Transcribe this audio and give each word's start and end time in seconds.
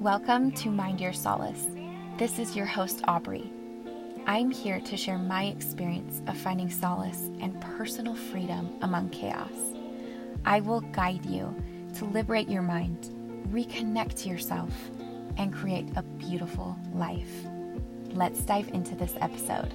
Welcome 0.00 0.52
to 0.52 0.70
Mind 0.70 1.00
Your 1.00 1.12
Solace. 1.12 1.66
This 2.18 2.38
is 2.38 2.54
your 2.54 2.66
host, 2.66 3.00
Aubrey. 3.08 3.52
I'm 4.28 4.48
here 4.48 4.78
to 4.78 4.96
share 4.96 5.18
my 5.18 5.46
experience 5.46 6.22
of 6.28 6.38
finding 6.38 6.70
solace 6.70 7.22
and 7.40 7.60
personal 7.60 8.14
freedom 8.14 8.78
among 8.82 9.08
chaos. 9.08 9.74
I 10.44 10.60
will 10.60 10.82
guide 10.82 11.26
you 11.26 11.52
to 11.96 12.04
liberate 12.04 12.48
your 12.48 12.62
mind, 12.62 13.10
reconnect 13.50 14.14
to 14.22 14.28
yourself, 14.28 14.70
and 15.36 15.52
create 15.52 15.88
a 15.96 16.04
beautiful 16.04 16.78
life. 16.94 17.44
Let's 18.12 18.42
dive 18.42 18.68
into 18.68 18.94
this 18.94 19.16
episode. 19.20 19.74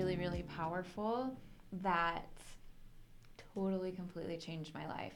Really, 0.00 0.16
really 0.16 0.44
powerful 0.44 1.36
that 1.82 2.30
totally, 3.54 3.92
completely 3.92 4.38
changed 4.38 4.72
my 4.72 4.86
life. 4.88 5.12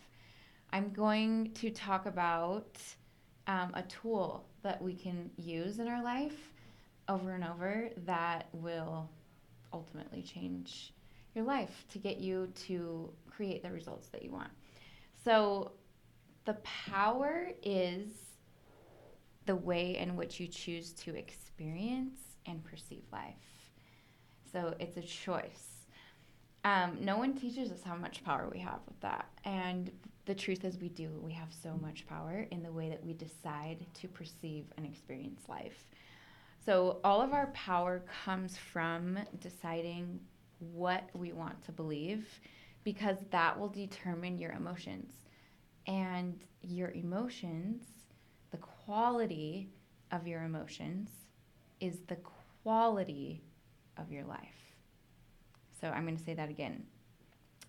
I'm 0.74 0.90
going 0.90 1.52
to 1.54 1.70
talk 1.70 2.04
about 2.04 2.78
um, 3.46 3.70
a 3.72 3.82
tool 3.84 4.44
that 4.62 4.82
we 4.82 4.94
can 4.94 5.30
use 5.38 5.78
in 5.78 5.88
our 5.88 6.04
life 6.04 6.52
over 7.08 7.32
and 7.32 7.44
over 7.44 7.88
that 8.04 8.48
will 8.52 9.08
ultimately 9.72 10.20
change 10.20 10.92
your 11.34 11.44
life 11.46 11.86
to 11.90 11.98
get 11.98 12.18
you 12.18 12.52
to 12.66 13.10
create 13.26 13.62
the 13.62 13.70
results 13.70 14.08
that 14.08 14.22
you 14.22 14.32
want. 14.32 14.50
So, 15.24 15.72
the 16.44 16.58
power 16.62 17.48
is 17.62 18.10
the 19.46 19.56
way 19.56 19.96
in 19.96 20.14
which 20.14 20.38
you 20.38 20.46
choose 20.46 20.92
to 20.92 21.14
experience 21.16 22.18
and 22.44 22.62
perceive 22.62 23.04
life. 23.10 23.53
So, 24.54 24.74
it's 24.78 24.96
a 24.96 25.02
choice. 25.02 25.88
Um, 26.64 26.98
no 27.00 27.18
one 27.18 27.34
teaches 27.34 27.72
us 27.72 27.82
how 27.84 27.96
much 27.96 28.24
power 28.24 28.48
we 28.50 28.60
have 28.60 28.78
with 28.86 28.98
that. 29.00 29.26
And 29.44 29.90
the 30.26 30.34
truth 30.34 30.64
is, 30.64 30.78
we 30.78 30.88
do. 30.88 31.10
We 31.20 31.32
have 31.32 31.52
so 31.52 31.76
much 31.82 32.06
power 32.06 32.46
in 32.52 32.62
the 32.62 32.72
way 32.72 32.88
that 32.88 33.04
we 33.04 33.14
decide 33.14 33.84
to 33.94 34.08
perceive 34.08 34.66
and 34.76 34.86
experience 34.86 35.42
life. 35.48 35.86
So, 36.64 37.00
all 37.02 37.20
of 37.20 37.32
our 37.32 37.48
power 37.48 38.04
comes 38.24 38.56
from 38.56 39.18
deciding 39.40 40.20
what 40.72 41.10
we 41.14 41.32
want 41.32 41.62
to 41.64 41.72
believe 41.72 42.26
because 42.84 43.16
that 43.30 43.58
will 43.58 43.68
determine 43.68 44.38
your 44.38 44.52
emotions. 44.52 45.12
And 45.86 46.38
your 46.62 46.92
emotions, 46.92 47.82
the 48.52 48.58
quality 48.58 49.68
of 50.12 50.28
your 50.28 50.44
emotions, 50.44 51.10
is 51.80 51.98
the 52.06 52.18
quality 52.62 53.42
of 53.96 54.12
your 54.12 54.24
life. 54.24 54.74
So, 55.80 55.88
I'm 55.88 56.04
going 56.04 56.16
to 56.16 56.24
say 56.24 56.34
that 56.34 56.48
again. 56.48 56.84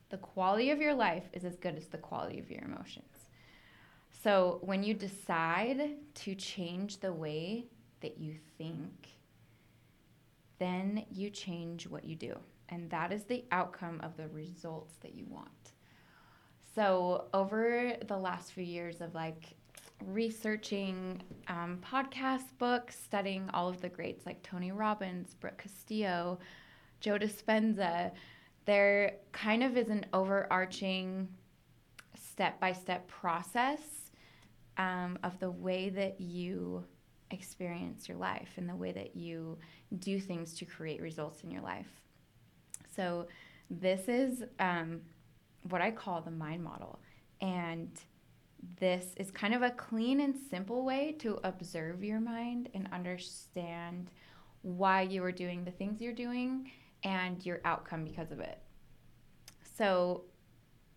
The 0.09 0.17
quality 0.17 0.71
of 0.71 0.79
your 0.79 0.93
life 0.93 1.25
is 1.33 1.45
as 1.45 1.57
good 1.57 1.75
as 1.75 1.87
the 1.87 1.97
quality 1.97 2.39
of 2.39 2.49
your 2.49 2.63
emotions. 2.63 3.25
So, 4.23 4.59
when 4.61 4.83
you 4.83 4.93
decide 4.93 5.97
to 6.15 6.35
change 6.35 6.99
the 6.99 7.13
way 7.13 7.65
that 8.01 8.17
you 8.17 8.35
think, 8.57 9.09
then 10.59 11.05
you 11.11 11.29
change 11.29 11.87
what 11.87 12.05
you 12.05 12.15
do. 12.15 12.37
And 12.69 12.89
that 12.89 13.11
is 13.11 13.23
the 13.23 13.45
outcome 13.51 13.99
of 14.01 14.17
the 14.17 14.27
results 14.29 14.95
that 15.01 15.13
you 15.13 15.25
want. 15.29 15.73
So, 16.73 17.25
over 17.33 17.93
the 18.07 18.17
last 18.17 18.51
few 18.51 18.63
years 18.63 19.01
of 19.01 19.13
like 19.13 19.55
researching 20.03 21.21
um, 21.47 21.79
podcasts, 21.83 22.57
books, 22.57 22.97
studying 23.03 23.49
all 23.53 23.69
of 23.69 23.81
the 23.81 23.89
greats 23.89 24.25
like 24.25 24.41
Tony 24.43 24.71
Robbins, 24.71 25.33
Brooke 25.35 25.57
Castillo, 25.57 26.39
Joe 26.99 27.17
Dispenza, 27.17 28.11
there 28.65 29.17
kind 29.31 29.63
of 29.63 29.77
is 29.77 29.89
an 29.89 30.05
overarching 30.13 31.27
step 32.15 32.59
by 32.59 32.73
step 32.73 33.07
process 33.07 34.11
um, 34.77 35.17
of 35.23 35.39
the 35.39 35.51
way 35.51 35.89
that 35.89 36.19
you 36.19 36.83
experience 37.31 38.07
your 38.09 38.17
life 38.17 38.49
and 38.57 38.67
the 38.67 38.75
way 38.75 38.91
that 38.91 39.15
you 39.15 39.57
do 39.99 40.19
things 40.19 40.53
to 40.55 40.65
create 40.65 41.01
results 41.01 41.43
in 41.43 41.51
your 41.51 41.61
life. 41.61 41.89
So, 42.95 43.27
this 43.69 44.07
is 44.07 44.43
um, 44.59 45.01
what 45.69 45.81
I 45.81 45.89
call 45.89 46.21
the 46.21 46.31
mind 46.31 46.63
model. 46.63 46.99
And 47.41 47.89
this 48.79 49.13
is 49.17 49.31
kind 49.31 49.53
of 49.53 49.61
a 49.61 49.71
clean 49.71 50.21
and 50.21 50.35
simple 50.49 50.83
way 50.83 51.15
to 51.19 51.39
observe 51.43 52.03
your 52.03 52.19
mind 52.19 52.69
and 52.73 52.87
understand 52.91 54.09
why 54.61 55.01
you 55.01 55.23
are 55.23 55.31
doing 55.31 55.63
the 55.63 55.71
things 55.71 56.01
you're 56.01 56.13
doing 56.13 56.71
and 57.03 57.45
your 57.45 57.61
outcome 57.65 58.03
because 58.03 58.31
of 58.31 58.39
it. 58.39 58.59
So, 59.77 60.23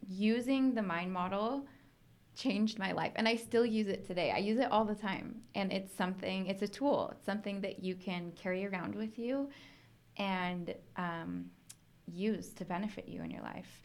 using 0.06 0.74
the 0.74 0.82
mind 0.82 1.12
model 1.12 1.66
changed 2.34 2.78
my 2.78 2.92
life 2.92 3.12
and 3.16 3.28
I 3.28 3.34
still 3.34 3.66
use 3.66 3.88
it 3.88 4.06
today. 4.06 4.30
I 4.30 4.38
use 4.38 4.58
it 4.58 4.70
all 4.70 4.84
the 4.84 4.94
time 4.94 5.42
and 5.54 5.72
it's 5.72 5.94
something, 5.94 6.46
it's 6.46 6.62
a 6.62 6.68
tool, 6.68 7.10
it's 7.12 7.26
something 7.26 7.60
that 7.62 7.82
you 7.82 7.96
can 7.96 8.32
carry 8.32 8.64
around 8.64 8.94
with 8.94 9.18
you 9.18 9.50
and 10.16 10.74
um, 10.96 11.46
use 12.06 12.50
to 12.54 12.64
benefit 12.64 13.08
you 13.08 13.22
in 13.22 13.30
your 13.30 13.42
life. 13.42 13.82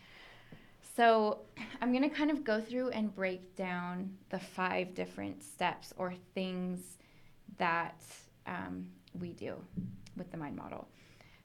So, 0.95 1.39
I'm 1.81 1.91
going 1.91 2.07
to 2.07 2.15
kind 2.15 2.31
of 2.31 2.43
go 2.43 2.61
through 2.61 2.89
and 2.89 3.13
break 3.13 3.55
down 3.55 4.11
the 4.29 4.39
five 4.39 4.93
different 4.93 5.43
steps 5.43 5.93
or 5.97 6.13
things 6.33 6.97
that 7.57 8.01
um, 8.45 8.87
we 9.19 9.33
do 9.33 9.55
with 10.17 10.31
the 10.31 10.37
mind 10.37 10.55
model. 10.55 10.87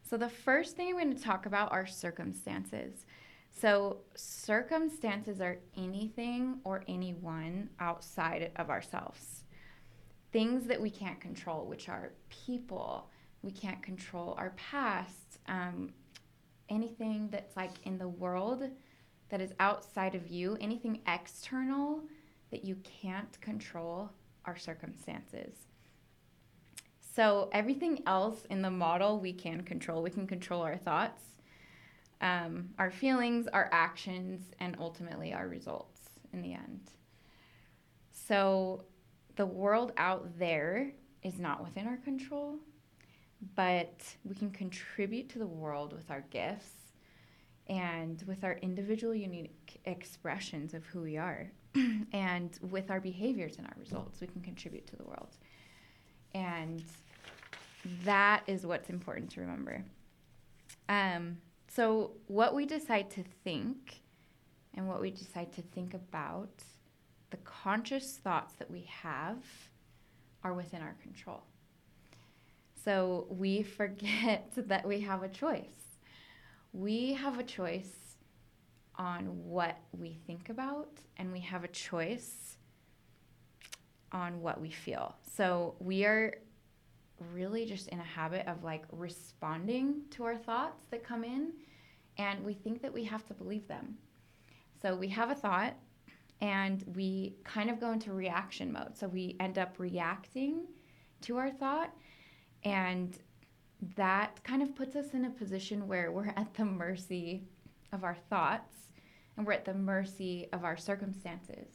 So, 0.09 0.17
the 0.17 0.29
first 0.29 0.77
thing 0.77 0.89
I'm 0.89 0.95
going 0.95 1.17
to 1.17 1.23
talk 1.23 1.47
about 1.47 1.73
are 1.73 1.87
circumstances. 1.87 3.07
So, 3.51 3.99
circumstances 4.15 5.41
are 5.41 5.59
anything 5.77 6.61
or 6.65 6.85
anyone 6.87 7.71
outside 7.81 8.53
of 8.57 8.71
ourselves. 8.71 9.45
Things 10.33 10.67
that 10.67 10.81
we 10.81 10.91
can't 10.91 11.21
control, 11.21 11.65
which 11.65 11.89
are 11.89 12.13
people, 12.29 13.09
we 13.43 13.51
can't 13.51 13.83
control 13.83 14.35
our 14.37 14.51
past, 14.57 15.39
um, 15.47 15.91
anything 16.69 17.29
that's 17.31 17.57
like 17.57 17.73
in 17.85 17.97
the 17.97 18.09
world 18.09 18.71
that 19.28 19.41
is 19.41 19.53
outside 19.61 20.15
of 20.15 20.28
you, 20.28 20.56
anything 20.61 21.00
external 21.06 22.03
that 22.50 22.65
you 22.65 22.77
can't 22.77 23.41
control 23.41 24.11
are 24.44 24.56
circumstances. 24.56 25.55
So, 27.15 27.50
everything 27.53 28.03
else 28.06 28.44
in 28.49 28.62
the 28.62 28.71
model 28.71 29.19
we 29.19 29.33
can 29.33 29.62
control. 29.62 30.03
We 30.03 30.11
can 30.11 30.27
control 30.27 30.62
our 30.62 30.77
thoughts, 30.77 31.22
um, 32.21 32.71
our 32.78 32.91
feelings, 32.91 33.49
our 33.49 33.69
actions, 33.72 34.53
and 34.61 34.77
ultimately 34.78 35.34
our 35.34 35.49
results 35.49 36.00
in 36.33 36.43
the 36.43 36.55
end. 36.55 36.93
So, 38.12 38.84
the 39.37 39.47
world 39.47 39.93
out 39.97 40.38
there 40.38 40.93
is 41.22 41.38
not 41.38 41.62
within 41.62 41.87
our 41.87 41.97
control, 41.97 42.59
but 43.55 44.00
we 44.25 44.34
can 44.34 44.50
contribute 44.50 45.28
to 45.31 45.38
the 45.38 45.47
world 45.47 45.93
with 45.93 46.11
our 46.11 46.25
gifts 46.31 46.88
and 47.69 48.23
with 48.27 48.45
our 48.45 48.55
individual 48.62 49.15
unique 49.15 49.81
expressions 49.84 50.75
of 50.75 50.84
who 50.87 51.03
we 51.03 51.17
are. 51.17 51.51
and 52.12 52.59
with 52.71 52.91
our 52.91 53.01
behaviors 53.01 53.59
and 53.59 53.67
our 53.67 53.77
results, 53.79 54.21
we 54.21 54.27
can 54.27 54.41
contribute 54.41 54.87
to 54.87 54.97
the 54.97 55.05
world. 55.05 55.37
And 56.34 56.83
that 58.05 58.43
is 58.47 58.67
what's 58.67 58.91
important 58.91 59.31
to 59.33 59.41
remember. 59.41 59.84
Um, 60.89 61.39
so, 61.69 62.12
what 62.27 62.55
we 62.55 62.65
decide 62.65 63.11
to 63.11 63.25
think 63.45 64.00
and 64.75 64.89
what 64.89 65.00
we 65.00 65.11
decide 65.11 65.53
to 65.53 65.62
think 65.62 65.95
about, 65.95 66.65
the 67.31 67.37
conscious 67.39 68.17
thoughts 68.17 68.55
that 68.55 68.71
we 68.71 68.89
have 68.89 69.39
are 70.43 70.55
within 70.55 70.81
our 70.81 70.97
control. 71.03 71.43
So, 72.82 73.26
we 73.29 73.62
forget 73.79 74.50
that 74.56 74.87
we 74.87 75.00
have 75.00 75.23
a 75.23 75.29
choice. 75.29 75.88
We 76.79 77.15
have 77.15 77.41
a 77.41 77.43
choice 77.43 78.15
on 78.95 79.25
what 79.45 79.79
we 79.91 80.17
think 80.29 80.49
about, 80.49 81.01
and 81.17 81.33
we 81.33 81.41
have 81.41 81.65
a 81.65 81.69
choice 81.69 82.57
on 84.13 84.41
what 84.41 84.61
we 84.61 84.71
feel. 84.71 85.17
So, 85.35 85.75
we 85.81 86.05
are 86.05 86.37
really 87.33 87.67
just 87.67 87.89
in 87.89 87.99
a 87.99 88.05
habit 88.05 88.47
of 88.47 88.63
like 88.63 88.85
responding 88.93 90.03
to 90.11 90.23
our 90.23 90.37
thoughts 90.37 90.85
that 90.93 91.03
come 91.03 91.25
in 91.25 91.51
and 92.17 92.45
we 92.45 92.55
think 92.55 92.81
that 92.83 92.95
we 92.95 93.03
have 93.03 93.27
to 93.27 93.35
believe 93.35 93.67
them. 93.67 93.97
So 94.81 94.95
we 94.95 95.09
have 95.09 95.33
a 95.33 95.35
thought 95.35 95.75
and 96.41 96.85
we 96.95 97.35
kind 97.43 97.71
of 97.71 97.81
go 97.81 97.91
into 97.91 98.13
reaction 98.13 98.73
mode. 98.73 98.97
So 98.97 99.09
we 99.09 99.35
end 99.41 99.59
up 99.59 99.75
reacting 99.79 100.67
to 101.23 101.39
our 101.39 101.51
thought 101.51 101.93
and 102.63 103.19
that 103.97 104.43
kind 104.43 104.63
of 104.63 104.75
puts 104.75 104.97
us 104.97 105.13
in 105.13 105.25
a 105.25 105.31
position 105.31 105.87
where 105.87 106.11
we're 106.11 106.33
at 106.37 106.53
the 106.55 106.65
mercy 106.65 107.45
of 107.93 108.05
our 108.05 108.17
thoughts 108.29 108.75
and 109.37 109.47
we're 109.47 109.53
at 109.53 109.65
the 109.65 109.75
mercy 109.75 110.49
of 110.53 110.65
our 110.65 110.77
circumstances. 110.77 111.69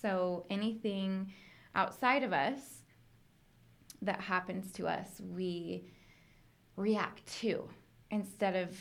So 0.00 0.44
anything 0.50 1.32
outside 1.74 2.22
of 2.22 2.32
us 2.32 2.82
that 4.02 4.20
happens 4.20 4.72
to 4.72 4.86
us, 4.86 5.20
we 5.20 5.84
react 6.76 7.26
to 7.40 7.68
instead 8.10 8.56
of 8.56 8.76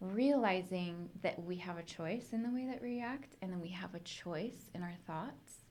realizing 0.00 1.08
that 1.22 1.40
we 1.44 1.56
have 1.56 1.78
a 1.78 1.82
choice 1.82 2.28
in 2.32 2.42
the 2.42 2.50
way 2.50 2.66
that 2.66 2.82
we 2.82 2.96
react 2.96 3.36
and 3.40 3.52
then 3.52 3.60
we 3.60 3.68
have 3.68 3.94
a 3.94 4.00
choice 4.00 4.70
in 4.74 4.82
our 4.82 4.94
thoughts. 5.06 5.62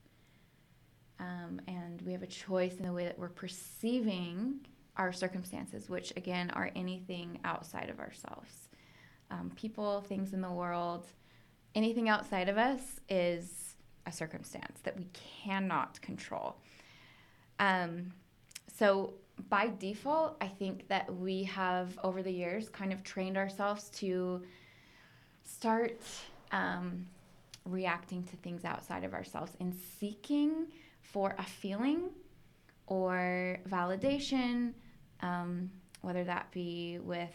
Um, 1.20 1.60
and 1.68 2.00
we 2.02 2.12
have 2.12 2.22
a 2.22 2.26
choice 2.26 2.76
in 2.76 2.84
the 2.84 2.92
way 2.92 3.04
that 3.04 3.18
we're 3.18 3.28
perceiving 3.28 4.66
our 4.96 5.12
circumstances, 5.12 5.88
which 5.88 6.12
again 6.16 6.50
are 6.50 6.70
anything 6.76 7.38
outside 7.44 7.88
of 7.88 7.98
ourselves. 7.98 8.68
Um, 9.30 9.50
people, 9.56 10.02
things 10.02 10.34
in 10.34 10.40
the 10.40 10.50
world, 10.50 11.06
anything 11.74 12.08
outside 12.08 12.48
of 12.48 12.58
us 12.58 13.00
is 13.08 13.76
a 14.06 14.12
circumstance 14.12 14.80
that 14.82 14.96
we 14.96 15.06
cannot 15.44 16.00
control. 16.02 16.56
Um, 17.58 18.12
so, 18.76 19.14
by 19.48 19.72
default, 19.78 20.36
I 20.40 20.48
think 20.48 20.88
that 20.88 21.12
we 21.14 21.44
have 21.44 21.98
over 22.04 22.22
the 22.22 22.30
years 22.30 22.68
kind 22.68 22.92
of 22.92 23.02
trained 23.02 23.36
ourselves 23.36 23.88
to 23.90 24.42
start 25.44 26.00
um, 26.52 27.06
reacting 27.64 28.22
to 28.24 28.36
things 28.36 28.64
outside 28.64 29.04
of 29.04 29.14
ourselves 29.14 29.52
and 29.60 29.74
seeking 29.98 30.66
for 31.00 31.34
a 31.38 31.42
feeling 31.42 32.10
or 32.86 33.58
validation, 33.68 34.72
um, 35.22 35.70
whether 36.02 36.24
that 36.24 36.50
be 36.52 36.98
with 37.00 37.34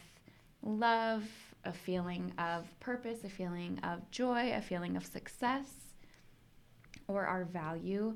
love, 0.62 1.24
a 1.64 1.72
feeling 1.72 2.32
of 2.38 2.66
purpose, 2.80 3.24
a 3.24 3.28
feeling 3.28 3.78
of 3.82 4.08
joy, 4.10 4.52
a 4.54 4.60
feeling 4.60 4.96
of 4.96 5.04
success, 5.04 5.70
or 7.08 7.26
our 7.26 7.44
value 7.44 8.14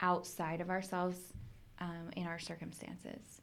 outside 0.00 0.60
of 0.60 0.70
ourselves 0.70 1.18
um, 1.78 2.10
in 2.16 2.26
our 2.26 2.38
circumstances. 2.38 3.42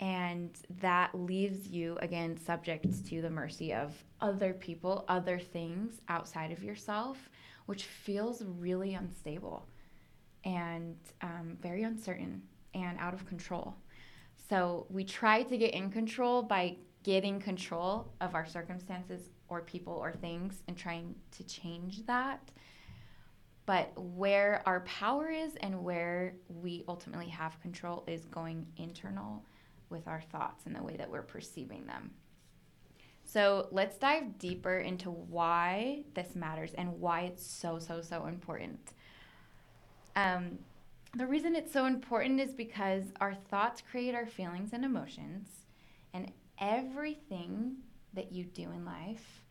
And 0.00 0.50
that 0.80 1.14
leaves 1.14 1.68
you, 1.68 1.96
again, 2.00 2.36
subject 2.36 3.06
to 3.06 3.22
the 3.22 3.30
mercy 3.30 3.72
of 3.72 3.92
other 4.20 4.52
people, 4.52 5.04
other 5.08 5.38
things 5.38 6.00
outside 6.08 6.50
of 6.50 6.64
yourself, 6.64 7.30
which 7.66 7.84
feels 7.84 8.42
really 8.42 8.94
unstable 8.94 9.66
and 10.44 10.96
um, 11.22 11.56
very 11.62 11.84
uncertain 11.84 12.42
and 12.74 12.98
out 12.98 13.14
of 13.14 13.26
control. 13.26 13.76
So 14.48 14.86
we 14.90 15.04
try 15.04 15.42
to 15.42 15.56
get 15.56 15.74
in 15.74 15.90
control 15.90 16.42
by 16.42 16.76
getting 17.02 17.40
control 17.40 18.12
of 18.20 18.34
our 18.34 18.46
circumstances 18.46 19.30
or 19.48 19.60
people 19.62 19.92
or 19.92 20.12
things 20.12 20.62
and 20.68 20.76
trying 20.76 21.14
to 21.32 21.44
change 21.44 22.04
that. 22.06 22.50
But 23.66 23.92
where 23.96 24.62
our 24.66 24.80
power 24.80 25.30
is 25.30 25.54
and 25.56 25.82
where 25.82 26.34
we 26.48 26.84
ultimately 26.88 27.28
have 27.28 27.60
control 27.62 28.04
is 28.06 28.26
going 28.26 28.66
internal 28.76 29.42
with 29.88 30.06
our 30.06 30.20
thoughts 30.20 30.66
and 30.66 30.74
the 30.74 30.82
way 30.82 30.96
that 30.96 31.10
we're 31.10 31.22
perceiving 31.22 31.86
them. 31.86 32.10
So 33.24 33.68
let's 33.70 33.96
dive 33.96 34.38
deeper 34.38 34.78
into 34.78 35.10
why 35.10 36.04
this 36.14 36.36
matters 36.36 36.72
and 36.74 37.00
why 37.00 37.22
it's 37.22 37.46
so, 37.46 37.78
so, 37.78 38.02
so 38.02 38.26
important. 38.26 38.92
Um, 40.14 40.58
the 41.16 41.26
reason 41.26 41.54
it's 41.54 41.72
so 41.72 41.86
important 41.86 42.40
is 42.40 42.54
because 42.54 43.04
our 43.20 43.34
thoughts 43.34 43.82
create 43.88 44.14
our 44.14 44.26
feelings 44.26 44.72
and 44.72 44.84
emotions, 44.84 45.48
and 46.12 46.32
everything 46.60 47.76
that 48.14 48.32
you 48.32 48.44
do 48.44 48.70
in 48.70 48.84
life 48.84 49.42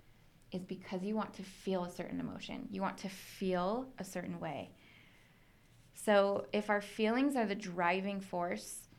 is 0.51 0.63
because 0.63 1.04
you 1.04 1.15
want 1.15 1.33
to 1.33 1.44
feel 1.44 1.86
a 1.86 1.89
certain 1.89 2.19
emotion. 2.19 2.68
You 2.69 2.81
want 2.81 2.98
to 3.00 3.10
feel 3.10 3.88
a 3.98 4.04
certain 4.04 4.39
way. 4.39 4.71
So, 5.94 6.48
if 6.51 6.69
our 6.69 6.81
feelings 6.81 7.36
are 7.36 7.45
the 7.45 7.56
driving 7.56 8.19
force 8.19 8.89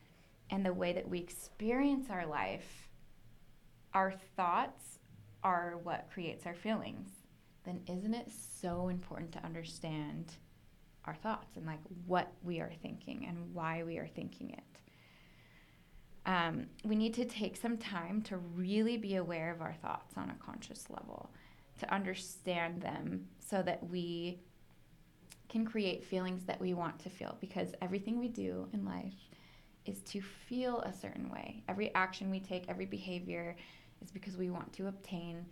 and 0.49 0.65
the 0.65 0.73
way 0.73 0.93
that 0.93 1.07
we 1.07 1.19
experience 1.19 2.09
our 2.09 2.25
life, 2.25 2.89
our 3.93 4.13
thoughts 4.35 4.99
are 5.43 5.77
what 5.83 6.09
creates 6.11 6.45
our 6.45 6.55
feelings, 6.55 7.09
then 7.63 7.81
isn't 7.87 8.13
it 8.13 8.31
so 8.31 8.89
important 8.89 9.31
to 9.33 9.43
understand 9.45 10.33
our 11.05 11.15
thoughts 11.15 11.55
and 11.55 11.65
like 11.65 11.79
what 12.05 12.31
we 12.43 12.59
are 12.59 12.71
thinking 12.81 13.25
and 13.27 13.53
why 13.53 13.83
we 13.83 13.97
are 13.97 14.07
thinking 14.07 14.51
it? 14.51 14.63
Um, 16.25 16.65
we 16.83 16.95
need 16.95 17.13
to 17.15 17.25
take 17.25 17.55
some 17.55 17.77
time 17.77 18.21
to 18.23 18.37
really 18.37 18.97
be 18.97 19.15
aware 19.15 19.51
of 19.51 19.61
our 19.61 19.73
thoughts 19.73 20.15
on 20.17 20.31
a 20.31 20.43
conscious 20.43 20.85
level, 20.89 21.29
to 21.79 21.93
understand 21.93 22.81
them 22.81 23.27
so 23.39 23.61
that 23.61 23.87
we 23.89 24.39
can 25.49 25.65
create 25.65 26.03
feelings 26.03 26.43
that 26.45 26.59
we 26.59 26.73
want 26.73 26.97
to 26.99 27.09
feel 27.09 27.37
because 27.39 27.69
everything 27.81 28.19
we 28.19 28.27
do 28.27 28.67
in 28.73 28.83
life 28.83 29.13
is 29.85 30.01
to 30.01 30.19
feel 30.21 30.81
a 30.81 30.91
certain 30.91 31.29
way. 31.29 31.63
Every 31.69 31.93
action 31.93 32.31
we 32.31 32.39
take, 32.39 32.65
every 32.67 32.85
behavior 32.85 33.55
is 34.01 34.11
because 34.11 34.35
we 34.35 34.49
want 34.49 34.73
to 34.73 34.87
obtain 34.87 35.45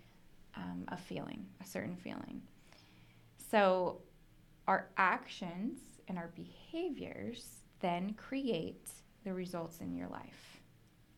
um, 0.56 0.86
a 0.88 0.98
feeling, 0.98 1.46
a 1.62 1.66
certain 1.66 1.96
feeling. 1.96 2.42
So, 3.52 4.02
our 4.68 4.90
actions 4.98 5.80
and 6.08 6.18
our 6.18 6.32
behaviors 6.36 7.62
then 7.80 8.14
create 8.14 8.90
the 9.24 9.34
results 9.34 9.80
in 9.80 9.96
your 9.96 10.08
life 10.08 10.62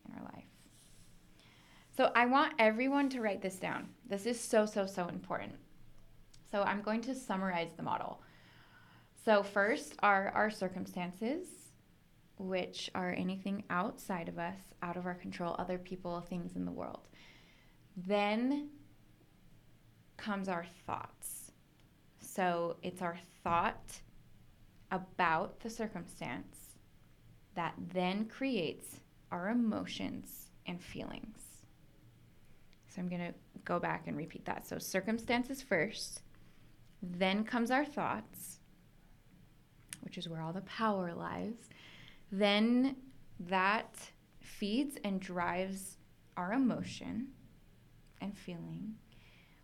in 0.08 0.14
our 0.18 0.24
life. 0.24 0.44
So 1.96 2.10
I 2.14 2.26
want 2.26 2.54
everyone 2.58 3.08
to 3.10 3.20
write 3.20 3.42
this 3.42 3.56
down. 3.56 3.88
This 4.08 4.26
is 4.26 4.38
so, 4.38 4.66
so, 4.66 4.86
so 4.86 5.08
important. 5.08 5.54
So 6.50 6.62
I'm 6.62 6.82
going 6.82 7.00
to 7.02 7.14
summarize 7.14 7.70
the 7.76 7.82
model. 7.82 8.20
So, 9.24 9.42
first 9.42 9.94
are 10.04 10.30
our 10.36 10.50
circumstances, 10.50 11.48
which 12.38 12.88
are 12.94 13.10
anything 13.10 13.64
outside 13.70 14.28
of 14.28 14.38
us, 14.38 14.56
out 14.82 14.96
of 14.96 15.04
our 15.04 15.14
control, 15.14 15.56
other 15.58 15.78
people, 15.78 16.20
things 16.20 16.54
in 16.54 16.64
the 16.64 16.70
world. 16.70 17.08
Then 17.96 18.68
comes 20.16 20.48
our 20.48 20.66
thoughts. 20.86 21.45
So, 22.36 22.76
it's 22.82 23.00
our 23.00 23.18
thought 23.42 24.02
about 24.90 25.60
the 25.60 25.70
circumstance 25.70 26.76
that 27.54 27.72
then 27.94 28.26
creates 28.26 29.00
our 29.32 29.48
emotions 29.48 30.50
and 30.66 30.78
feelings. 30.78 31.38
So 32.88 33.00
I'm 33.00 33.08
going 33.08 33.22
to 33.22 33.34
go 33.64 33.78
back 33.78 34.06
and 34.06 34.18
repeat 34.18 34.44
that. 34.44 34.66
So 34.66 34.78
circumstances 34.78 35.62
first, 35.62 36.20
then 37.02 37.42
comes 37.42 37.70
our 37.70 37.86
thoughts, 37.86 38.58
which 40.02 40.18
is 40.18 40.28
where 40.28 40.42
all 40.42 40.52
the 40.52 40.60
power 40.62 41.14
lies. 41.14 41.70
Then 42.30 42.96
that 43.40 43.96
feeds 44.40 44.98
and 45.04 45.20
drives 45.20 45.96
our 46.36 46.52
emotion 46.52 47.28
and 48.20 48.36
feeling, 48.36 48.96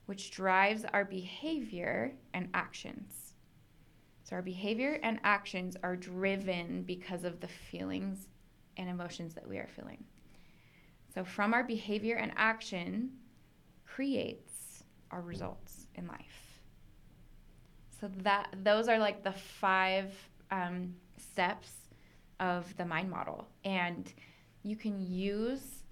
which 0.07 0.31
drives 0.31 0.85
our 0.93 1.05
behavior 1.05 2.13
and 2.35 2.49
actions. 2.55 3.35
So 4.25 4.37
our 4.37 4.43
behavior 4.43 4.99
and 5.03 5.21
actions 5.25 5.77
are 5.83 5.97
driven 5.97 6.83
because 6.83 7.25
of 7.25 7.41
the 7.41 7.49
feelings 7.49 8.29
and 8.77 8.89
emotions 8.89 9.35
that 9.35 9.49
we 9.49 9.59
are 9.59 9.69
feeling. 9.77 10.05
So, 11.15 11.25
from 11.25 11.53
our 11.53 11.63
behavior 11.63 12.17
and 12.17 12.33
action 12.37 13.11
creates 13.87 14.85
our 15.11 15.21
results 15.21 15.87
in 15.95 16.07
life. 16.07 16.61
So 18.01 18.11
that 18.23 18.55
those 18.63 18.89
are 18.89 18.99
like 18.99 19.23
the 19.23 19.33
five 19.33 20.13
um, 20.51 20.95
steps 21.19 21.71
of 22.41 22.75
the 22.77 22.85
mind 22.85 23.11
model, 23.11 23.47
and 23.65 24.11
you 24.63 24.75
can 24.77 24.99
use 24.99 25.85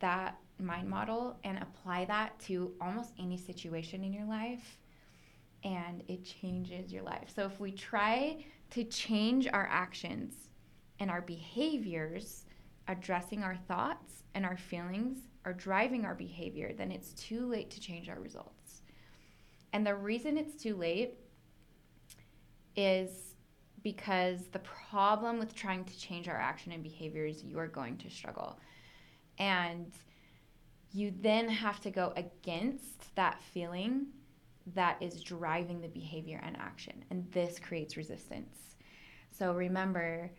that 0.00 0.38
mind 0.62 0.88
model 0.88 1.36
and 1.44 1.58
apply 1.58 2.04
that 2.06 2.38
to 2.40 2.72
almost 2.80 3.12
any 3.18 3.36
situation 3.36 4.04
in 4.04 4.12
your 4.12 4.26
life 4.26 4.78
and 5.64 6.02
it 6.08 6.24
changes 6.24 6.92
your 6.92 7.02
life. 7.02 7.32
So 7.34 7.46
if 7.46 7.58
we 7.58 7.72
try 7.72 8.44
to 8.70 8.84
change 8.84 9.48
our 9.48 9.68
actions 9.70 10.34
and 11.00 11.10
our 11.10 11.22
behaviors 11.22 12.44
addressing 12.88 13.42
our 13.42 13.56
thoughts 13.66 14.24
and 14.34 14.44
our 14.44 14.56
feelings 14.56 15.18
are 15.44 15.54
driving 15.54 16.04
our 16.04 16.14
behavior, 16.14 16.72
then 16.76 16.92
it's 16.92 17.12
too 17.14 17.46
late 17.46 17.70
to 17.70 17.80
change 17.80 18.08
our 18.08 18.20
results. 18.20 18.82
And 19.72 19.86
the 19.86 19.94
reason 19.94 20.36
it's 20.36 20.62
too 20.62 20.76
late 20.76 21.14
is 22.76 23.34
because 23.82 24.48
the 24.52 24.60
problem 24.60 25.38
with 25.38 25.54
trying 25.54 25.84
to 25.84 25.98
change 25.98 26.28
our 26.28 26.38
action 26.38 26.72
and 26.72 26.82
behavior 26.82 27.26
is 27.26 27.42
you 27.42 27.58
are 27.58 27.68
going 27.68 27.96
to 27.98 28.10
struggle. 28.10 28.58
And 29.38 29.92
you 30.94 31.12
then 31.20 31.48
have 31.48 31.80
to 31.80 31.90
go 31.90 32.12
against 32.16 33.14
that 33.16 33.42
feeling 33.52 34.06
that 34.74 34.96
is 35.02 35.22
driving 35.22 35.80
the 35.80 35.88
behavior 35.88 36.40
and 36.42 36.56
action. 36.56 37.04
And 37.10 37.30
this 37.32 37.58
creates 37.58 37.96
resistance. 37.96 38.76
So 39.30 39.52
remember, 39.52 40.30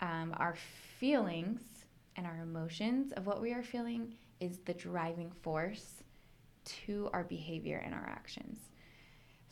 um, 0.00 0.32
our 0.38 0.54
feelings 0.98 1.60
and 2.14 2.24
our 2.24 2.38
emotions 2.40 3.12
of 3.12 3.26
what 3.26 3.42
we 3.42 3.52
are 3.52 3.64
feeling 3.64 4.14
is 4.38 4.58
the 4.64 4.74
driving 4.74 5.32
force 5.42 6.04
to 6.64 7.10
our 7.12 7.24
behavior 7.24 7.82
and 7.84 7.92
our 7.92 8.08
actions. 8.08 8.70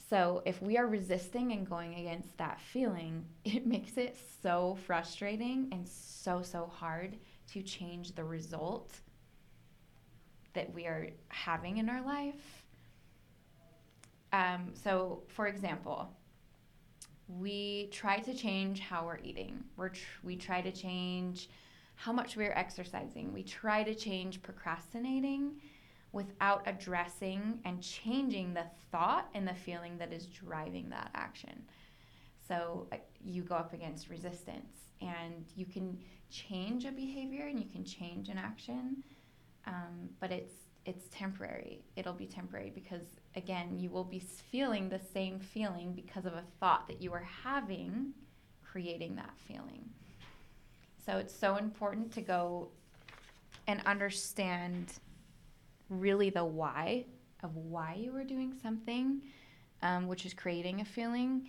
So 0.08 0.42
if 0.46 0.62
we 0.62 0.78
are 0.78 0.86
resisting 0.86 1.50
and 1.52 1.68
going 1.68 1.96
against 1.96 2.38
that 2.38 2.60
feeling, 2.60 3.26
it 3.44 3.66
makes 3.66 3.96
it 3.96 4.16
so 4.40 4.78
frustrating 4.86 5.68
and 5.72 5.86
so, 5.86 6.42
so 6.42 6.70
hard 6.72 7.16
to 7.48 7.62
change 7.62 8.14
the 8.14 8.24
result 8.24 9.00
that 10.54 10.72
we 10.72 10.86
are 10.86 11.08
having 11.28 11.78
in 11.78 11.88
our 11.88 12.04
life. 12.04 12.64
Um, 14.32 14.72
so, 14.74 15.22
for 15.28 15.46
example, 15.46 16.10
we 17.28 17.88
try 17.92 18.18
to 18.20 18.34
change 18.34 18.80
how 18.80 19.04
we're 19.06 19.18
eating. 19.22 19.62
We're 19.76 19.90
tr- 19.90 20.20
we 20.22 20.36
try 20.36 20.60
to 20.60 20.72
change 20.72 21.48
how 21.94 22.12
much 22.12 22.36
we're 22.36 22.52
exercising. 22.52 23.32
We 23.32 23.42
try 23.42 23.82
to 23.82 23.94
change 23.94 24.42
procrastinating 24.42 25.60
without 26.12 26.62
addressing 26.66 27.60
and 27.64 27.82
changing 27.82 28.54
the 28.54 28.64
thought 28.90 29.28
and 29.34 29.46
the 29.46 29.54
feeling 29.54 29.98
that 29.98 30.12
is 30.12 30.26
driving 30.26 30.88
that 30.90 31.10
action. 31.14 31.64
So 32.46 32.86
uh, 32.92 32.96
you 33.22 33.42
go 33.42 33.56
up 33.56 33.74
against 33.74 34.08
resistance 34.08 34.92
and 35.02 35.44
you 35.54 35.66
can 35.66 35.98
change 36.30 36.86
a 36.86 36.92
behavior 36.92 37.46
and 37.46 37.58
you 37.58 37.66
can 37.66 37.84
change 37.84 38.30
an 38.30 38.38
action, 38.38 39.02
um, 39.68 40.08
but 40.20 40.32
it's 40.32 40.52
it's 40.84 41.04
temporary. 41.10 41.82
It'll 41.96 42.14
be 42.14 42.26
temporary 42.26 42.72
because 42.74 43.02
again, 43.36 43.78
you 43.78 43.90
will 43.90 44.04
be 44.04 44.20
feeling 44.20 44.88
the 44.88 45.00
same 45.12 45.38
feeling 45.38 45.92
because 45.92 46.24
of 46.24 46.32
a 46.32 46.44
thought 46.58 46.88
that 46.88 47.02
you 47.02 47.12
are 47.12 47.28
having, 47.44 48.14
creating 48.64 49.16
that 49.16 49.34
feeling. 49.46 49.88
So 51.04 51.18
it's 51.18 51.34
so 51.34 51.56
important 51.56 52.12
to 52.12 52.22
go 52.22 52.68
and 53.66 53.82
understand 53.84 54.94
really 55.90 56.30
the 56.30 56.44
why 56.44 57.04
of 57.42 57.54
why 57.56 57.94
you 57.98 58.12
were 58.12 58.24
doing 58.24 58.54
something, 58.62 59.22
um, 59.82 60.08
which 60.08 60.26
is 60.26 60.34
creating 60.34 60.80
a 60.80 60.84
feeling. 60.84 61.48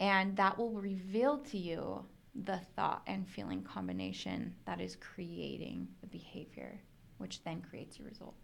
And 0.00 0.36
that 0.36 0.56
will 0.56 0.70
reveal 0.70 1.38
to 1.38 1.58
you 1.58 2.04
the 2.34 2.60
thought 2.76 3.02
and 3.06 3.28
feeling 3.28 3.62
combination 3.62 4.54
that 4.64 4.80
is 4.80 4.96
creating 4.96 5.88
the 6.00 6.06
behavior, 6.06 6.80
which 7.22 7.42
then 7.44 7.62
creates 7.62 7.98
your 7.98 8.08
result. 8.08 8.34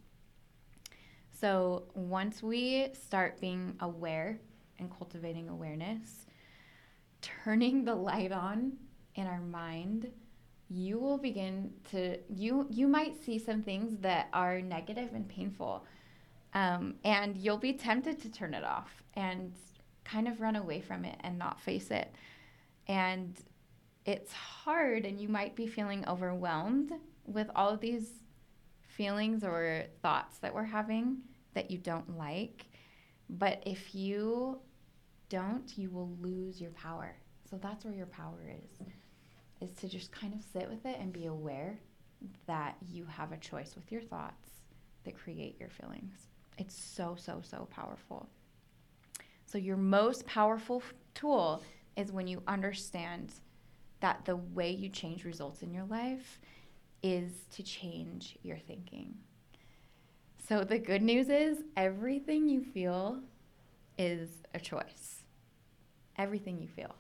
So 1.33 1.85
once 1.95 2.43
we 2.43 2.89
start 2.95 3.41
being 3.41 3.77
aware 3.81 4.41
and 4.79 4.91
cultivating 4.91 5.49
awareness, 5.49 6.27
turning 7.21 7.85
the 7.85 7.95
light 7.95 8.33
on 8.33 8.73
in 9.15 9.27
our 9.27 9.41
mind 9.41 10.11
you 10.71 10.99
will 10.99 11.19
begin 11.19 11.73
to 11.91 12.19
you 12.29 12.67
you 12.71 12.87
might 12.87 13.23
see 13.25 13.39
some 13.39 13.63
things 13.63 13.97
that 14.01 14.29
are 14.33 14.61
negative 14.61 15.11
and 15.15 15.29
painful 15.29 15.85
um, 16.55 16.95
and 17.05 17.37
you'll 17.37 17.59
be 17.59 17.73
tempted 17.73 18.21
to 18.21 18.31
turn 18.31 18.55
it 18.55 18.65
off 18.65 19.03
and 19.15 19.53
kind 20.05 20.29
of 20.29 20.41
run 20.41 20.57
away 20.57 20.81
from 20.81 21.05
it 21.05 21.17
and 21.21 21.39
not 21.39 21.61
face 21.61 21.91
it 21.91 22.15
and 22.87 23.39
it's 24.05 24.33
hard 24.33 25.05
and 25.05 25.21
you 25.21 25.29
might 25.29 25.57
be 25.57 25.67
feeling 25.67 26.07
overwhelmed 26.07 26.93
with 27.27 27.51
all 27.55 27.71
of 27.71 27.81
these 27.81 28.11
feelings 28.99 29.43
or 29.43 29.85
thoughts 30.03 30.39
that 30.39 30.53
we're 30.53 30.65
having 30.65 31.17
that 31.55 31.71
you 31.71 31.79
don't 31.79 32.19
like 32.19 32.67
but 33.31 33.63
if 33.65 33.95
you 33.95 34.59
don't 35.31 35.79
you 35.79 35.89
will 35.89 36.15
lose 36.21 36.61
your 36.61 36.73
power 36.73 37.17
so 37.49 37.57
that's 37.63 37.85
where 37.85 37.95
your 37.95 38.07
power 38.07 38.41
is 38.63 38.87
is 39.61 39.73
to 39.73 39.89
just 39.89 40.13
kind 40.13 40.35
of 40.35 40.41
sit 40.53 40.69
with 40.69 40.85
it 40.85 40.97
and 41.01 41.13
be 41.13 41.27
aware 41.27 41.79
that 42.47 42.77
you 42.89 43.05
have 43.05 43.33
a 43.33 43.37
choice 43.37 43.75
with 43.75 43.91
your 43.91 44.01
thoughts 44.01 44.51
that 45.05 45.17
create 45.17 45.59
your 45.59 45.69
feelings. 45.69 46.15
It's 46.59 46.77
so, 46.77 47.17
so, 47.19 47.41
so 47.43 47.69
powerful. 47.71 48.29
So, 49.47 49.59
your 49.59 49.77
most 49.77 50.27
powerful 50.27 50.83
tool 51.15 51.63
is 51.97 52.13
when 52.13 52.27
you 52.27 52.43
understand 52.47 53.33
that 54.01 54.25
the 54.25 54.37
way 54.37 54.71
you 54.71 54.89
change 54.89 55.25
results 55.25 55.63
in 55.63 55.73
your 55.73 55.85
life 55.85 56.41
is 57.03 57.33
to 57.55 57.63
change 57.63 58.37
your 58.43 58.59
thinking. 58.59 59.15
So, 60.49 60.65
the 60.65 60.79
good 60.79 61.03
news 61.03 61.29
is 61.29 61.59
everything 61.77 62.49
you 62.49 62.63
feel 62.63 63.21
is 63.99 64.31
a 64.55 64.61
choice. 64.61 65.25
Everything 66.17 66.59
you 66.61 66.69
feel. 66.69 66.95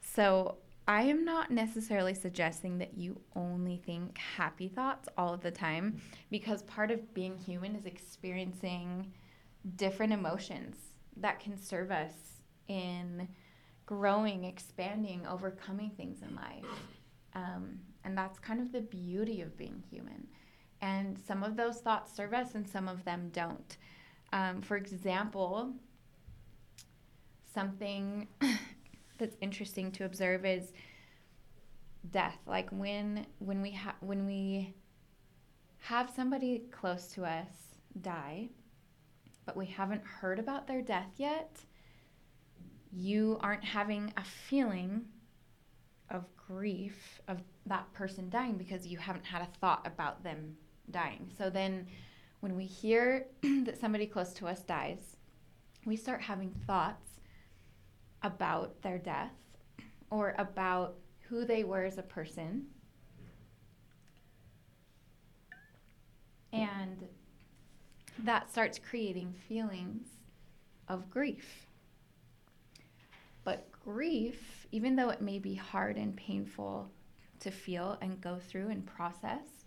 So, 0.00 0.56
I 0.86 1.02
am 1.04 1.24
not 1.24 1.50
necessarily 1.50 2.12
suggesting 2.12 2.78
that 2.78 2.98
you 2.98 3.18
only 3.34 3.78
think 3.78 4.18
happy 4.18 4.68
thoughts 4.68 5.08
all 5.16 5.32
of 5.32 5.40
the 5.40 5.50
time 5.50 6.00
because 6.30 6.62
part 6.64 6.90
of 6.90 7.14
being 7.14 7.38
human 7.38 7.74
is 7.74 7.86
experiencing 7.86 9.10
different 9.76 10.12
emotions 10.12 10.76
that 11.16 11.40
can 11.40 11.56
serve 11.56 11.90
us 11.90 12.12
in 12.68 13.28
growing, 13.86 14.44
expanding, 14.44 15.26
overcoming 15.26 15.90
things 15.90 16.22
in 16.22 16.34
life. 16.34 16.64
Um, 17.34 17.78
and 18.04 18.16
that's 18.16 18.38
kind 18.38 18.60
of 18.60 18.72
the 18.72 18.80
beauty 18.80 19.40
of 19.40 19.56
being 19.56 19.82
human. 19.90 20.26
And 20.80 21.18
some 21.26 21.42
of 21.42 21.56
those 21.56 21.80
thoughts 21.80 22.14
serve 22.14 22.34
us 22.34 22.54
and 22.54 22.68
some 22.68 22.88
of 22.88 23.04
them 23.04 23.30
don't. 23.32 23.76
Um, 24.32 24.60
for 24.60 24.76
example, 24.76 25.72
something 27.52 28.28
that's 29.18 29.36
interesting 29.40 29.90
to 29.92 30.04
observe 30.04 30.44
is 30.44 30.72
death. 32.10 32.38
Like 32.46 32.68
when 32.70 33.26
when 33.38 33.62
we 33.62 33.70
have 33.70 33.94
when 34.00 34.26
we 34.26 34.74
have 35.78 36.10
somebody 36.14 36.64
close 36.70 37.06
to 37.08 37.24
us 37.24 37.48
die, 38.00 38.48
but 39.46 39.56
we 39.56 39.66
haven't 39.66 40.02
heard 40.04 40.38
about 40.38 40.66
their 40.66 40.82
death 40.82 41.12
yet, 41.16 41.58
you 42.92 43.38
aren't 43.40 43.64
having 43.64 44.12
a 44.16 44.24
feeling 44.24 45.06
of 46.10 46.24
grief 46.36 47.20
of 47.28 47.38
that 47.66 47.90
person 47.92 48.28
dying 48.28 48.56
because 48.56 48.86
you 48.86 48.98
haven't 48.98 49.24
had 49.24 49.42
a 49.42 49.48
thought 49.60 49.86
about 49.86 50.22
them 50.22 50.56
dying. 50.90 51.30
So 51.36 51.50
then 51.50 51.86
when 52.40 52.56
we 52.56 52.64
hear 52.64 53.26
that 53.42 53.78
somebody 53.80 54.06
close 54.06 54.32
to 54.34 54.46
us 54.46 54.62
dies, 54.62 55.16
we 55.84 55.96
start 55.96 56.20
having 56.20 56.50
thoughts 56.66 57.20
about 58.22 58.80
their 58.82 58.98
death 58.98 59.32
or 60.10 60.34
about 60.38 60.96
who 61.28 61.44
they 61.44 61.64
were 61.64 61.84
as 61.84 61.98
a 61.98 62.02
person. 62.02 62.66
And 66.52 67.08
that 68.22 68.50
starts 68.50 68.78
creating 68.78 69.34
feelings 69.48 70.06
of 70.88 71.10
grief. 71.10 71.66
But 73.42 73.68
grief, 73.84 74.63
even 74.74 74.96
though 74.96 75.10
it 75.10 75.20
may 75.20 75.38
be 75.38 75.54
hard 75.54 75.96
and 75.96 76.16
painful 76.16 76.90
to 77.38 77.52
feel 77.52 77.96
and 78.02 78.20
go 78.20 78.40
through 78.40 78.70
and 78.70 78.84
process, 78.84 79.66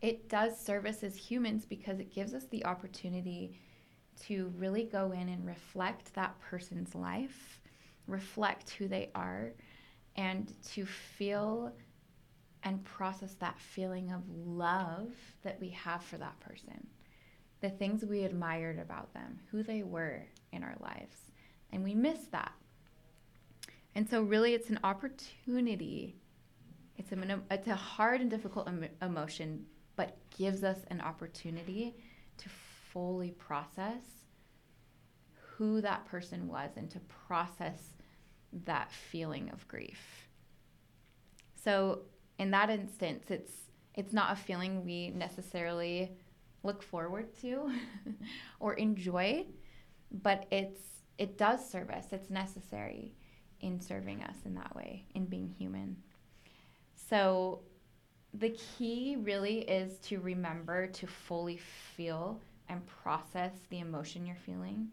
it 0.00 0.30
does 0.30 0.58
serve 0.58 0.86
us 0.86 1.02
as 1.02 1.14
humans 1.14 1.66
because 1.66 2.00
it 2.00 2.10
gives 2.10 2.32
us 2.32 2.46
the 2.46 2.64
opportunity 2.64 3.60
to 4.22 4.50
really 4.56 4.84
go 4.84 5.12
in 5.12 5.28
and 5.28 5.46
reflect 5.46 6.14
that 6.14 6.40
person's 6.40 6.94
life, 6.94 7.60
reflect 8.06 8.70
who 8.70 8.88
they 8.88 9.10
are, 9.14 9.52
and 10.16 10.54
to 10.68 10.86
feel 10.86 11.70
and 12.62 12.82
process 12.82 13.34
that 13.40 13.58
feeling 13.58 14.10
of 14.10 14.22
love 14.30 15.10
that 15.42 15.60
we 15.60 15.68
have 15.68 16.02
for 16.02 16.16
that 16.16 16.40
person, 16.40 16.86
the 17.60 17.68
things 17.68 18.06
we 18.06 18.24
admired 18.24 18.78
about 18.78 19.12
them, 19.12 19.38
who 19.50 19.62
they 19.62 19.82
were 19.82 20.22
in 20.52 20.64
our 20.64 20.76
lives. 20.80 21.30
And 21.72 21.84
we 21.84 21.94
miss 21.94 22.20
that. 22.32 22.52
And 23.96 24.06
so, 24.06 24.20
really, 24.20 24.52
it's 24.52 24.68
an 24.68 24.78
opportunity. 24.84 26.16
It's 26.98 27.12
a, 27.12 27.40
it's 27.50 27.66
a 27.66 27.74
hard 27.74 28.20
and 28.20 28.30
difficult 28.30 28.68
emotion, 29.00 29.64
but 29.96 30.18
gives 30.36 30.62
us 30.62 30.80
an 30.90 31.00
opportunity 31.00 31.96
to 32.36 32.50
fully 32.92 33.30
process 33.30 34.02
who 35.32 35.80
that 35.80 36.04
person 36.04 36.46
was 36.46 36.72
and 36.76 36.90
to 36.90 37.00
process 37.00 37.94
that 38.66 38.92
feeling 38.92 39.48
of 39.48 39.66
grief. 39.66 40.28
So 41.64 42.02
in 42.38 42.50
that 42.50 42.68
instance, 42.68 43.30
it's 43.30 43.52
it's 43.94 44.12
not 44.12 44.30
a 44.30 44.36
feeling 44.36 44.84
we 44.84 45.08
necessarily 45.08 46.12
look 46.62 46.82
forward 46.82 47.34
to 47.40 47.72
or 48.60 48.74
enjoy, 48.74 49.46
but 50.10 50.44
it's 50.50 50.82
it 51.16 51.38
does 51.38 51.66
serve 51.66 51.88
us. 51.88 52.08
It's 52.12 52.28
necessary 52.28 53.14
in 53.60 53.80
serving 53.80 54.22
us 54.22 54.36
in 54.44 54.54
that 54.54 54.74
way, 54.74 55.04
in 55.14 55.24
being 55.24 55.54
human. 55.58 55.96
So 57.08 57.60
the 58.34 58.50
key 58.50 59.16
really 59.18 59.60
is 59.60 59.98
to 60.00 60.20
remember 60.20 60.86
to 60.88 61.06
fully 61.06 61.58
feel 61.96 62.40
and 62.68 62.84
process 62.86 63.52
the 63.70 63.80
emotion 63.80 64.26
you're 64.26 64.36
feeling 64.36 64.88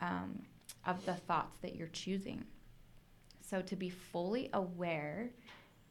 um, 0.00 0.42
of 0.86 1.04
the 1.04 1.14
thoughts 1.14 1.58
that 1.62 1.74
you're 1.74 1.88
choosing. 1.88 2.44
So 3.40 3.62
to 3.62 3.76
be 3.76 3.90
fully 3.90 4.50
aware 4.52 5.30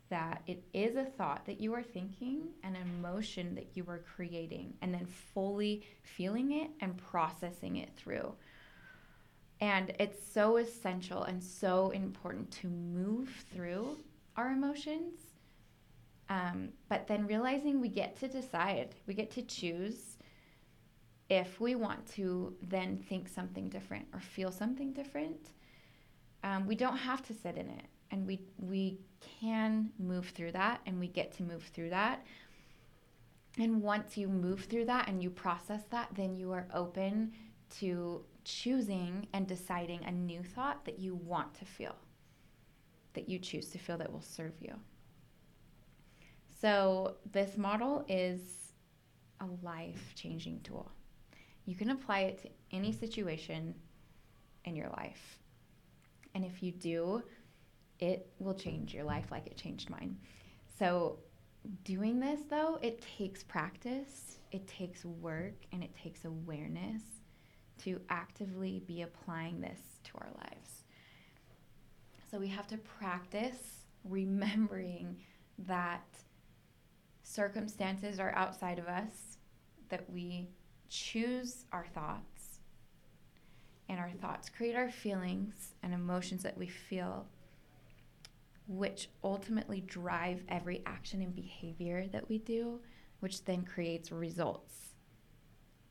that 0.09 0.41
it 0.45 0.63
is 0.73 0.95
a 0.95 1.05
thought 1.05 1.45
that 1.45 1.59
you 1.59 1.73
are 1.73 1.83
thinking, 1.83 2.49
an 2.63 2.75
emotion 2.75 3.55
that 3.55 3.67
you 3.73 3.83
are 3.87 3.99
creating, 4.15 4.73
and 4.81 4.93
then 4.93 5.05
fully 5.05 5.83
feeling 6.03 6.51
it 6.51 6.69
and 6.79 6.97
processing 6.97 7.77
it 7.77 7.89
through. 7.95 8.33
And 9.61 9.93
it's 9.99 10.19
so 10.31 10.57
essential 10.57 11.23
and 11.23 11.41
so 11.43 11.89
important 11.91 12.51
to 12.51 12.67
move 12.67 13.45
through 13.53 13.97
our 14.35 14.51
emotions. 14.51 15.19
Um, 16.29 16.69
but 16.89 17.07
then 17.07 17.27
realizing 17.27 17.79
we 17.79 17.89
get 17.89 18.17
to 18.19 18.27
decide, 18.27 18.95
we 19.07 19.13
get 19.13 19.31
to 19.31 19.43
choose 19.43 20.17
if 21.29 21.59
we 21.59 21.75
want 21.75 22.05
to 22.13 22.53
then 22.61 22.97
think 22.97 23.27
something 23.27 23.69
different 23.69 24.05
or 24.13 24.19
feel 24.19 24.51
something 24.51 24.91
different. 24.91 25.51
Um, 26.43 26.67
we 26.67 26.75
don't 26.75 26.97
have 26.97 27.23
to 27.23 27.33
sit 27.33 27.55
in 27.55 27.69
it 27.69 27.85
and 28.11 28.25
we 28.25 28.41
we 28.59 28.97
can 29.41 29.89
move 29.99 30.29
through 30.29 30.51
that 30.51 30.81
and 30.85 30.99
we 30.99 31.07
get 31.07 31.31
to 31.33 31.43
move 31.43 31.63
through 31.73 31.89
that 31.89 32.25
and 33.57 33.81
once 33.81 34.17
you 34.17 34.27
move 34.27 34.65
through 34.65 34.85
that 34.85 35.07
and 35.07 35.21
you 35.21 35.29
process 35.29 35.83
that 35.89 36.09
then 36.15 36.35
you 36.35 36.51
are 36.51 36.67
open 36.73 37.31
to 37.69 38.23
choosing 38.45 39.27
and 39.33 39.47
deciding 39.47 40.03
a 40.05 40.11
new 40.11 40.41
thought 40.41 40.85
that 40.85 40.99
you 40.99 41.15
want 41.15 41.53
to 41.55 41.65
feel 41.65 41.95
that 43.13 43.29
you 43.29 43.39
choose 43.39 43.69
to 43.69 43.77
feel 43.77 43.97
that 43.97 44.11
will 44.11 44.21
serve 44.21 44.53
you. 44.59 44.73
So 46.61 47.15
this 47.31 47.57
model 47.57 48.05
is 48.07 48.73
a 49.39 49.45
life 49.63 50.13
changing 50.15 50.61
tool. 50.61 50.91
You 51.65 51.75
can 51.75 51.89
apply 51.91 52.19
it 52.21 52.41
to 52.43 52.49
any 52.71 52.91
situation 52.91 53.73
in 54.65 54.75
your 54.75 54.89
life. 54.89 55.39
And 56.33 56.43
if 56.43 56.61
you 56.61 56.71
do 56.71 57.23
it 57.99 58.29
will 58.39 58.53
change 58.53 58.93
your 58.93 59.03
life 59.03 59.25
like 59.31 59.47
it 59.47 59.57
changed 59.57 59.89
mine. 59.89 60.17
So, 60.77 61.19
doing 61.83 62.19
this 62.19 62.41
though, 62.49 62.77
it 62.81 63.03
takes 63.17 63.43
practice, 63.43 64.39
it 64.51 64.67
takes 64.67 65.05
work, 65.05 65.53
and 65.71 65.83
it 65.83 65.95
takes 65.95 66.25
awareness 66.25 67.01
to 67.83 67.99
actively 68.09 68.81
be 68.87 69.01
applying 69.01 69.61
this 69.61 69.79
to 70.05 70.11
our 70.15 70.29
lives. 70.37 70.83
So, 72.31 72.39
we 72.39 72.47
have 72.47 72.67
to 72.67 72.77
practice 72.77 73.85
remembering 74.03 75.17
that 75.59 76.05
circumstances 77.23 78.19
are 78.19 78.33
outside 78.35 78.79
of 78.79 78.87
us, 78.87 79.37
that 79.89 80.09
we 80.11 80.49
choose 80.89 81.65
our 81.71 81.85
thoughts, 81.93 82.59
and 83.89 83.99
our 83.99 84.11
thoughts 84.21 84.49
create 84.49 84.75
our 84.75 84.89
feelings 84.89 85.75
and 85.83 85.93
emotions 85.93 86.43
that 86.43 86.57
we 86.57 86.67
feel 86.67 87.27
which 88.67 89.09
ultimately 89.23 89.81
drive 89.81 90.43
every 90.49 90.81
action 90.85 91.21
and 91.21 91.35
behavior 91.35 92.07
that 92.11 92.27
we 92.27 92.39
do, 92.39 92.79
which 93.19 93.45
then 93.45 93.63
creates 93.63 94.11
results. 94.11 94.94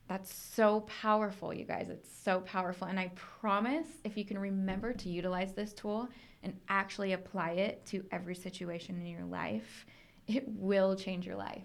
That's 0.06 0.34
so 0.34 0.80
powerful, 0.80 1.54
you 1.54 1.64
guys. 1.64 1.88
It's 1.88 2.11
so 2.23 2.40
powerful. 2.40 2.88
And 2.88 3.00
I 3.00 3.11
promise 3.14 3.87
if 4.04 4.16
you 4.16 4.25
can 4.25 4.38
remember 4.38 4.92
to 4.92 5.08
utilize 5.08 5.54
this 5.54 5.73
tool 5.73 6.08
and 6.42 6.54
actually 6.68 7.12
apply 7.12 7.52
it 7.52 7.87
to 7.87 8.04
every 8.12 8.34
situation 8.34 9.00
in 9.00 9.06
your 9.06 9.25
life, 9.25 9.87
it 10.26 10.44
will 10.46 10.94
change 10.94 11.26
your 11.26 11.37
life. 11.37 11.64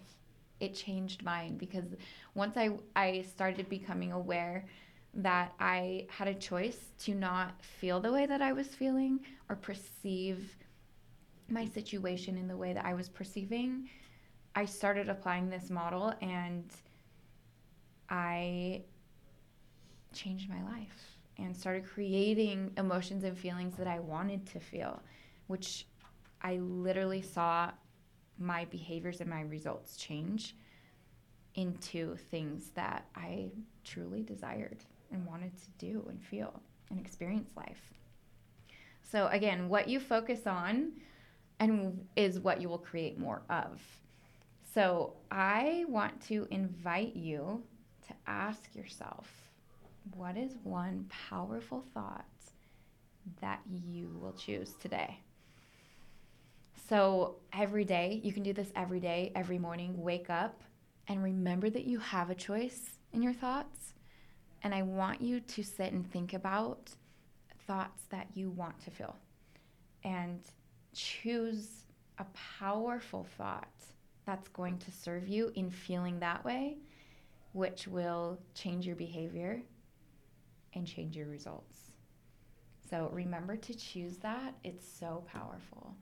It 0.62 0.74
changed 0.74 1.24
mine 1.24 1.58
because 1.58 1.86
once 2.34 2.56
I, 2.56 2.72
I 2.96 3.24
started 3.24 3.68
becoming 3.70 4.14
aware 4.14 4.66
that 5.16 5.54
I 5.60 6.06
had 6.10 6.28
a 6.28 6.34
choice 6.34 6.78
to 7.00 7.16
not 7.16 7.62
feel 7.62 8.00
the 8.00 8.12
way 8.12 8.26
that 8.26 8.42
I 8.42 8.54
was 8.54 8.68
feeling 8.68 9.20
or 9.50 9.56
perceive 9.56 10.56
my 11.50 11.66
situation 11.66 12.38
in 12.38 12.48
the 12.48 12.56
way 12.56 12.74
that 12.74 12.86
I 12.86 12.94
was 12.94 13.10
perceiving, 13.10 13.90
I 14.56 14.66
started 14.66 15.10
applying 15.10 15.50
this 15.50 15.70
model 15.70 16.14
and 16.22 16.66
I 18.10 18.82
changed 20.14 20.50
my 20.50 20.64
life 20.64 21.18
and 21.38 21.56
started 21.56 21.86
creating 21.86 22.72
emotions 22.78 23.24
and 23.24 23.38
feelings 23.38 23.76
that 23.78 23.88
I 23.88 24.00
wanted 24.00 24.46
to 24.48 24.60
feel, 24.60 25.02
which 25.48 25.86
I 26.42 26.58
literally 26.58 27.22
saw 27.22 27.72
my 28.38 28.66
behaviors 28.66 29.22
and 29.22 29.30
my 29.30 29.42
results 29.42 29.96
change 29.98 30.56
into 31.56 32.16
things 32.32 32.72
that 32.76 33.06
I 33.16 33.52
truly 33.84 34.24
desired 34.24 34.78
and 35.12 35.26
wanted 35.26 35.52
to 35.58 35.70
do 35.78 36.06
and 36.10 36.22
feel 36.22 36.62
and 36.90 37.00
experience 37.00 37.52
life. 37.56 37.94
So, 39.02 39.28
again, 39.28 39.70
what 39.70 39.88
you 39.88 40.00
focus 40.00 40.46
on 40.46 40.92
and 41.60 42.06
is 42.16 42.40
what 42.40 42.62
you 42.62 42.70
will 42.70 42.78
create 42.78 43.20
more 43.20 43.42
of. 43.50 43.82
So 44.74 45.14
I 45.32 45.86
want 45.88 46.22
to 46.28 46.48
invite 46.52 47.16
you 47.16 47.64
to 48.10 48.16
ask 48.28 48.76
yourself 48.76 49.32
what 50.16 50.38
is 50.38 50.58
one 50.64 51.06
powerful 51.10 51.84
thought 51.94 52.26
that 53.42 53.62
you 53.70 54.18
will 54.22 54.34
choose 54.34 54.74
today? 54.82 55.20
So 56.88 57.36
every 57.54 57.86
day, 57.86 58.20
you 58.24 58.34
can 58.34 58.42
do 58.42 58.54
this 58.54 58.72
every 58.76 59.00
day, 59.00 59.32
every 59.36 59.60
morning, 59.60 60.02
wake 60.02 60.30
up 60.30 60.64
and 61.08 61.24
remember 61.24 61.70
that 61.70 61.86
you 61.86 62.00
have 62.00 62.30
a 62.30 62.36
choice 62.36 62.98
in 63.14 63.22
your 63.22 63.34
thoughts. 63.34 63.94
And 64.64 64.74
I 64.74 64.82
want 64.82 65.22
you 65.22 65.40
to 65.40 65.64
sit 65.64 65.94
and 65.94 66.10
think 66.12 66.34
about 66.34 66.90
thoughts 67.68 68.04
that 68.10 68.28
you 68.34 68.50
want 68.50 68.80
to 68.86 68.92
feel. 68.92 69.16
And 70.04 70.40
choose 70.96 71.84
a 72.18 72.26
powerful 72.60 73.28
thought 73.38 73.68
that's 74.26 74.48
going 74.50 74.78
to 74.80 74.92
serve 74.92 75.28
you 75.28 75.52
in 75.56 75.70
feeling 75.70 76.20
that 76.20 76.44
way, 76.44 76.78
which 77.54 77.88
will 77.88 78.40
change 78.54 78.86
your 78.86 78.96
behavior 78.96 79.62
and 80.74 80.86
change 80.86 81.16
your 81.16 81.28
results. 81.28 81.92
So 82.90 83.10
remember 83.14 83.56
to 83.56 83.74
choose 83.74 84.18
that. 84.18 84.56
It's 84.64 84.88
so 84.88 85.24
powerful. 85.32 85.96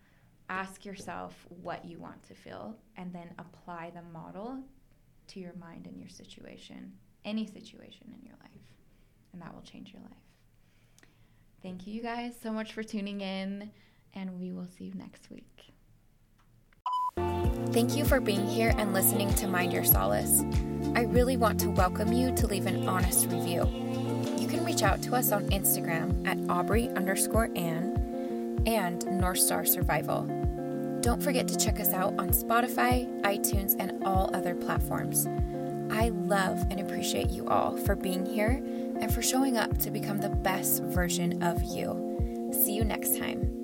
Ask 0.49 0.85
yourself 0.85 1.45
what 1.61 1.83
you 1.85 1.99
want 1.99 2.23
to 2.23 2.33
feel 2.33 2.77
and 2.95 3.13
then 3.13 3.29
apply 3.37 3.91
the 3.93 4.01
model 4.01 4.59
to 5.27 5.39
your 5.39 5.53
mind 5.59 5.87
and 5.87 5.99
your 5.99 6.09
situation, 6.09 6.93
any 7.25 7.45
situation 7.45 8.13
in 8.17 8.25
your 8.25 8.35
life, 8.41 8.61
and 9.33 9.41
that 9.41 9.53
will 9.53 9.61
change 9.61 9.91
your 9.91 10.01
life. 10.03 10.11
Thank 11.61 11.85
you, 11.85 12.01
guys, 12.01 12.33
so 12.41 12.51
much 12.51 12.73
for 12.73 12.83
tuning 12.83 13.19
in 13.21 13.71
and 14.13 14.39
we 14.39 14.53
will 14.53 14.67
see 14.67 14.85
you 14.85 14.93
next 14.93 15.29
week. 15.29 15.76
Thank 17.73 17.95
you 17.95 18.05
for 18.05 18.19
being 18.19 18.47
here 18.47 18.73
and 18.77 18.93
listening 18.93 19.33
to 19.35 19.47
Mind 19.47 19.71
Your 19.71 19.83
Solace. 19.83 20.43
I 20.95 21.01
really 21.01 21.37
want 21.37 21.59
to 21.59 21.69
welcome 21.69 22.11
you 22.11 22.33
to 22.35 22.47
leave 22.47 22.65
an 22.65 22.87
honest 22.87 23.27
review. 23.27 23.69
You 24.39 24.47
can 24.47 24.65
reach 24.65 24.81
out 24.81 25.01
to 25.03 25.15
us 25.15 25.31
on 25.31 25.49
Instagram 25.49 26.25
at 26.25 26.39
Aubrey 26.49 26.89
underscore 26.89 27.51
Ann 27.55 28.63
and 28.65 29.05
North 29.05 29.39
Star 29.39 29.65
Survival. 29.65 30.23
Don't 31.01 31.21
forget 31.21 31.47
to 31.49 31.57
check 31.57 31.79
us 31.79 31.93
out 31.93 32.13
on 32.17 32.29
Spotify, 32.29 33.21
iTunes, 33.21 33.75
and 33.77 34.03
all 34.03 34.31
other 34.33 34.55
platforms. 34.55 35.27
I 35.91 36.09
love 36.09 36.65
and 36.71 36.79
appreciate 36.79 37.29
you 37.29 37.47
all 37.47 37.77
for 37.77 37.95
being 37.95 38.25
here 38.25 38.63
and 38.99 39.13
for 39.13 39.21
showing 39.21 39.57
up 39.57 39.77
to 39.79 39.91
become 39.91 40.19
the 40.19 40.29
best 40.29 40.83
version 40.83 41.43
of 41.43 41.61
you. 41.63 42.49
See 42.53 42.73
you 42.73 42.83
next 42.83 43.17
time. 43.19 43.56